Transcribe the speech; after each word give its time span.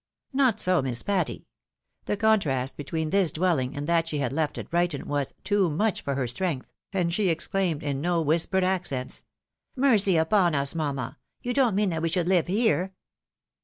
Not 0.33 0.59
so 0.59 0.81
Miss 0.81 1.03
Patty. 1.03 1.45
The 2.05 2.17
contrast 2.17 2.75
between 2.75 3.11
this 3.11 3.31
dwelling 3.31 3.77
and 3.77 3.85
that 3.85 4.07
she 4.07 4.17
had 4.17 4.33
left 4.33 4.57
at 4.57 4.71
Brighton 4.71 5.07
was" 5.07 5.35
too 5.43 5.69
much 5.69 6.01
for 6.01 6.15
her 6.15 6.25
strength," 6.27 6.73
and 6.91 7.13
she 7.13 7.29
exclaimed, 7.29 7.83
in 7.83 8.01
no 8.01 8.19
whispered 8.19 8.63
accents 8.63 9.25
—"Mercy 9.75 10.17
upon 10.17 10.55
us, 10.55 10.73
mamma! 10.73 11.19
You 11.43 11.53
don't 11.53 11.75
mean 11.75 11.91
that 11.91 12.01
we 12.01 12.09
should 12.09 12.27
live 12.27 12.47
here 12.47 12.95